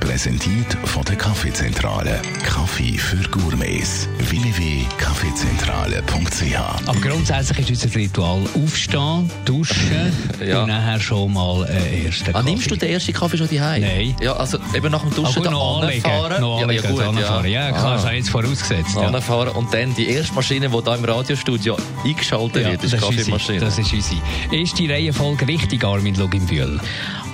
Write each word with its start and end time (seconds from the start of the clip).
Präsentiert 0.00 0.76
von 0.84 1.04
der 1.04 1.16
Kaffeezentrale. 1.16 2.20
Kaffee 2.44 2.96
für 2.96 3.16
Gourmets. 3.30 4.08
www.kaffeezentrale.ch 4.18 6.56
Aber 6.86 7.00
grundsätzlich 7.00 7.70
ist 7.70 7.84
unser 7.84 7.94
Ritual 7.98 8.40
aufstehen, 8.54 9.30
duschen 9.44 10.12
Ja. 10.44 10.62
und 10.62 10.68
nachher 10.68 11.00
schon 11.00 11.32
mal 11.32 11.66
äh, 11.68 12.04
ersten 12.06 12.30
Ah, 12.30 12.32
Kaffee. 12.38 12.50
nimmst 12.50 12.70
du 12.70 12.76
den 12.76 12.90
ersten 12.90 13.12
Kaffee 13.12 13.36
schon 13.38 13.48
daheim? 13.48 13.82
Nein. 13.82 14.14
Ja, 14.20 14.32
also 14.34 14.58
eben 14.74 14.90
nach 14.90 15.02
dem 15.02 15.12
Ah, 15.12 15.16
Duschen 15.16 15.42
da 15.42 15.50
noch 15.50 15.82
anlegen, 15.82 16.04
anfahren. 16.04 16.40
noch 16.40 16.58
ja, 16.58 16.62
anlegen, 16.64 16.84
ja, 16.84 16.90
gut, 16.90 17.02
anfahren. 17.02 17.50
ja. 17.50 17.70
klar, 17.72 17.92
das 17.94 18.02
Ah. 18.02 18.06
habe 18.06 18.14
ich 18.16 18.20
jetzt 18.24 18.30
vorausgesetzt. 18.30 18.94
Ja. 18.96 19.02
Anfahren 19.08 19.48
und 19.56 19.72
dann 19.74 19.94
die 19.94 20.08
erste 20.08 20.34
Maschine, 20.34 20.68
die 20.70 20.82
da 20.82 20.94
im 20.94 21.04
Radiostudio 21.04 21.76
eingeschaltet 22.04 22.62
Ja, 22.64 22.70
wird, 22.70 22.84
ist 22.84 22.92
die 22.92 22.96
unsere, 22.96 23.14
Kaffeemaschine. 23.16 23.60
das 23.60 23.78
ist 23.78 23.92
unsere. 23.92 24.20
Ist 24.52 24.78
die 24.78 24.90
Reihenfolge 24.90 25.46
richtig, 25.48 25.84
Armin 25.84 26.14
Luginbühl? 26.14 26.80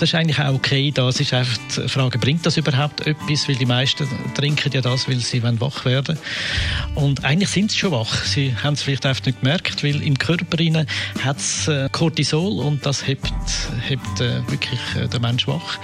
Das 0.00 0.08
ist 0.08 0.14
eigentlich 0.16 0.40
auch 0.40 0.52
okay. 0.54 0.90
Das 0.90 1.20
ist 1.20 1.32
einfach 1.32 1.56
die 1.76 1.88
Frage, 1.88 2.18
bringt 2.18 2.44
das 2.44 2.53
überhaupt 2.56 3.06
etwas? 3.06 3.48
Weil 3.48 3.56
die 3.56 3.66
meisten 3.66 4.06
trinken 4.34 4.72
ja 4.72 4.80
das, 4.80 5.08
weil 5.08 5.16
sie 5.16 5.42
wollen 5.42 5.60
wach 5.60 5.84
werden 5.84 6.18
Und 6.94 7.24
eigentlich 7.24 7.50
sind 7.50 7.70
sie 7.70 7.78
schon 7.78 7.92
wach. 7.92 8.24
Sie 8.24 8.54
haben 8.56 8.74
es 8.74 8.82
vielleicht 8.82 9.06
einfach 9.06 9.26
nicht 9.26 9.40
gemerkt, 9.40 9.82
weil 9.84 10.02
im 10.02 10.18
Körper 10.18 10.56
hat 11.22 11.36
es 11.38 11.68
äh, 11.68 11.88
Cortisol 11.90 12.60
und 12.60 12.84
das 12.86 13.06
hebt, 13.06 13.32
hebt 13.86 14.20
äh, 14.20 14.46
wirklich 14.48 14.80
äh, 14.96 15.08
den 15.08 15.22
Mensch 15.22 15.46
wach. 15.46 15.78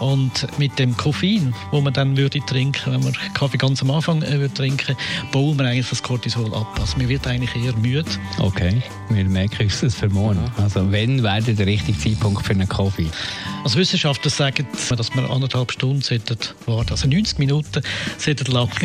Und 0.00 0.46
mit 0.58 0.78
dem 0.78 0.96
Koffein, 0.96 1.54
wo 1.70 1.80
man 1.80 1.92
dann 1.92 2.16
würde 2.16 2.40
trinken, 2.40 2.92
wenn 2.92 3.02
man 3.02 3.12
Kaffee 3.34 3.58
ganz 3.58 3.82
am 3.82 3.90
Anfang 3.90 4.22
würde 4.22 4.52
trinken, 4.52 4.96
bauen 5.32 5.58
wir 5.58 5.66
eigentlich 5.66 5.88
das 5.88 6.02
Cortisol 6.02 6.54
ab. 6.54 6.78
Also 6.80 6.96
man 6.96 7.08
wird 7.08 7.26
eigentlich 7.26 7.54
eher 7.56 7.74
müde. 7.76 8.08
Okay, 8.38 8.82
wir 9.08 9.24
merken 9.24 9.64
uns 9.64 9.80
das 9.80 9.94
für 9.94 10.08
morgen. 10.08 10.40
Also, 10.56 10.90
wenn 10.90 11.22
wäre 11.22 11.42
der 11.42 11.66
richtige 11.66 11.98
Zeitpunkt 11.98 12.44
für 12.44 12.52
einen 12.52 12.68
Kaffee? 12.68 13.08
Also 13.68 13.80
Wissenschaftler 13.80 14.30
sagen, 14.30 14.66
dass 14.88 15.14
wir 15.14 15.30
anderthalb 15.30 15.70
Stunden 15.70 16.00
sollten 16.00 16.38
warten, 16.64 16.92
also 16.92 17.06
90 17.06 17.38
Minuten 17.38 17.82
sollten 18.16 18.50
lang. 18.50 18.70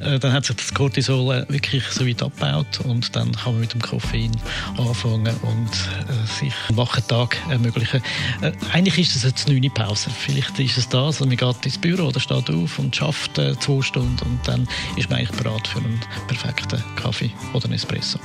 Äh, 0.00 0.18
Dann 0.18 0.32
hat 0.32 0.44
sich 0.44 0.56
das 0.56 0.74
Cortisol 0.74 1.34
äh, 1.34 1.52
wirklich 1.52 1.84
so 1.84 2.06
weit 2.06 2.22
abgebaut 2.22 2.80
und 2.84 3.14
dann 3.14 3.32
kann 3.32 3.52
man 3.52 3.60
mit 3.60 3.72
dem 3.72 3.80
Koffein 3.80 4.32
anfangen 4.76 5.34
und 5.42 5.70
äh, 5.70 6.40
sich 6.40 6.52
einen 6.68 6.76
wachen 6.76 7.06
Tag 7.06 7.36
ermöglichen. 7.48 8.02
Äh, 8.40 8.52
Eigentlich 8.72 8.98
ist 8.98 9.16
es 9.16 9.22
jetzt 9.22 9.48
eine 9.48 9.70
Pause. 9.70 10.10
Vielleicht 10.10 10.58
ist 10.58 10.78
es 10.78 10.88
das, 10.88 11.20
also 11.20 11.26
man 11.26 11.36
geht 11.36 11.64
ins 11.64 11.78
Büro 11.78 12.08
oder 12.08 12.18
steht 12.18 12.50
auf 12.50 12.78
und 12.78 12.96
schafft 12.96 13.38
äh, 13.38 13.58
zwei 13.60 13.82
Stunden 13.82 14.18
und 14.24 14.40
dann 14.46 14.66
ist 14.96 15.08
man 15.10 15.20
eigentlich 15.20 15.38
bereit 15.38 15.66
für 15.68 15.78
einen 15.78 16.00
perfekten 16.26 16.82
Kaffee 16.96 17.30
oder 17.52 17.66
einen 17.66 17.74
Espresso. 17.74 18.18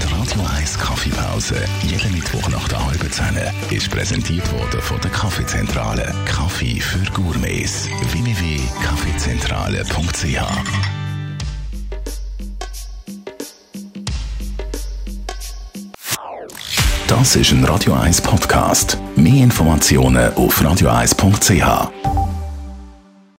Die 0.00 0.12
Radio 0.12 0.44
1 0.56 0.78
Kaffeepause, 0.78 1.64
jeden 1.82 2.12
Mittwoch 2.12 2.48
nach 2.48 2.68
der 2.68 2.84
halben 2.84 3.12
Zehn, 3.12 3.38
ist 3.70 3.90
präsentiert 3.90 4.50
worden 4.52 4.80
von 4.80 5.00
der 5.00 5.10
Kaffeezentrale. 5.42 6.14
Kaffee 6.24 6.78
für 6.78 7.02
Gourmets. 7.10 7.88
www.kaffeezentrale.ch 8.12 10.40
Das 17.08 17.34
ist 17.34 17.50
ein 17.50 17.64
Radio 17.64 17.94
1 17.94 18.22
Podcast. 18.22 18.96
Mehr 19.16 19.42
Informationen 19.42 20.32
auf 20.34 20.62
radio1.ch. 20.62 22.21